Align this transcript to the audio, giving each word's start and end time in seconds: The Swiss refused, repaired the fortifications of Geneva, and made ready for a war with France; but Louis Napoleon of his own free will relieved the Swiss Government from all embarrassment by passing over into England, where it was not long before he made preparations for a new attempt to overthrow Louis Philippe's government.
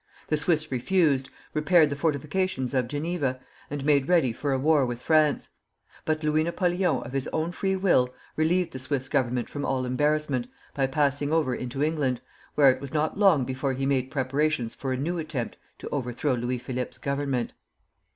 The 0.29 0.37
Swiss 0.37 0.71
refused, 0.71 1.29
repaired 1.53 1.91
the 1.91 1.95
fortifications 1.95 2.73
of 2.73 2.87
Geneva, 2.87 3.39
and 3.69 3.85
made 3.85 4.07
ready 4.09 4.33
for 4.33 4.51
a 4.51 4.57
war 4.57 4.83
with 4.83 4.99
France; 4.99 5.49
but 6.05 6.23
Louis 6.23 6.41
Napoleon 6.41 7.03
of 7.03 7.13
his 7.13 7.29
own 7.31 7.51
free 7.51 7.75
will 7.75 8.11
relieved 8.35 8.73
the 8.73 8.79
Swiss 8.79 9.07
Government 9.07 9.47
from 9.47 9.63
all 9.63 9.85
embarrassment 9.85 10.47
by 10.73 10.87
passing 10.87 11.31
over 11.31 11.53
into 11.53 11.83
England, 11.83 12.19
where 12.55 12.71
it 12.71 12.81
was 12.81 12.91
not 12.91 13.19
long 13.19 13.45
before 13.45 13.73
he 13.73 13.85
made 13.85 14.09
preparations 14.09 14.73
for 14.73 14.91
a 14.91 14.97
new 14.97 15.19
attempt 15.19 15.55
to 15.77 15.87
overthrow 15.89 16.33
Louis 16.33 16.57
Philippe's 16.57 16.97
government. 16.97 17.53